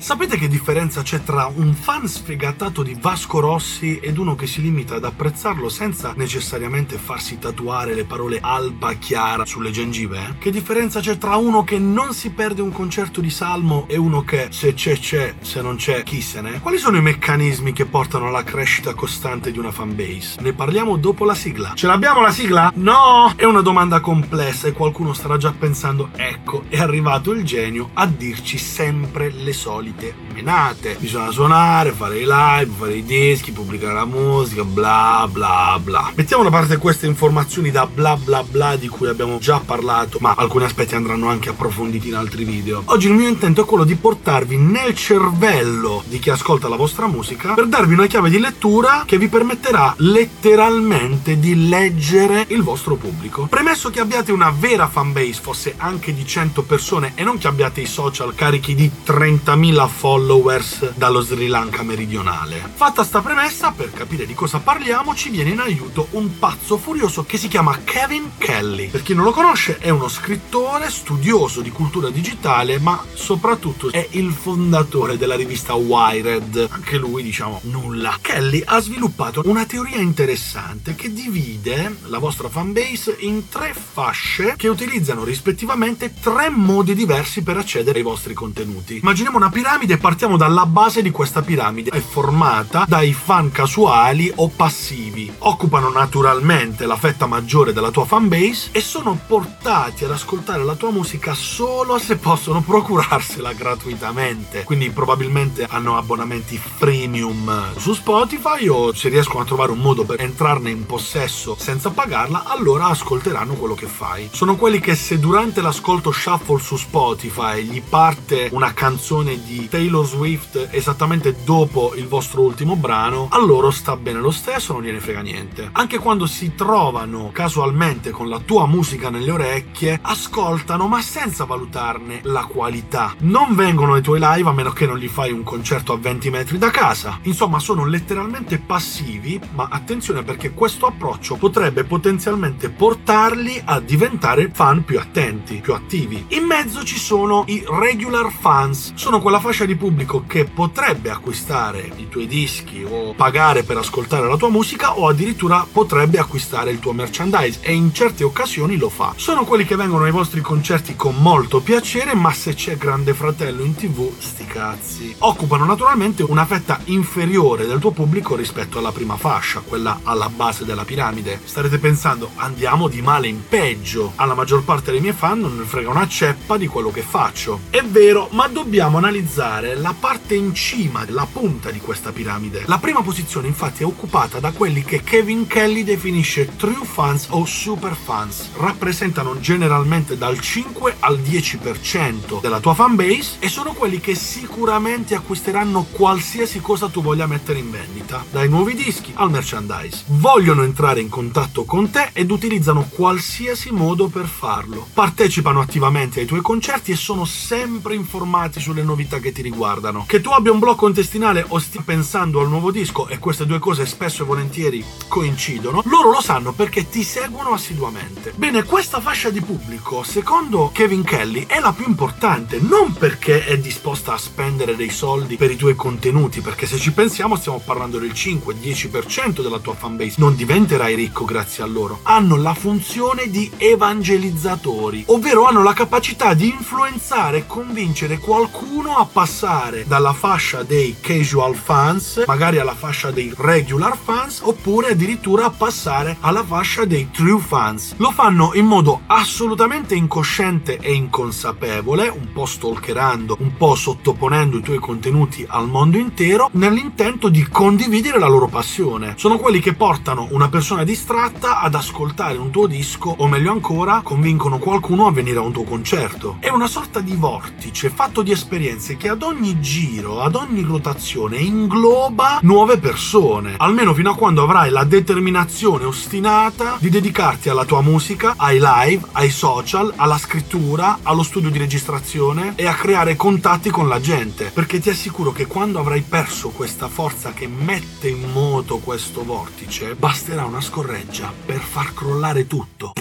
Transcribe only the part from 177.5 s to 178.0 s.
È